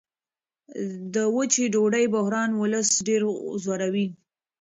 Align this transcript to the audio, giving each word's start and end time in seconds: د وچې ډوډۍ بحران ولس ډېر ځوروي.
د 1.13 1.15
وچې 1.35 1.65
ډوډۍ 1.73 2.05
بحران 2.13 2.49
ولس 2.61 2.89
ډېر 3.07 3.21
ځوروي. 3.63 4.07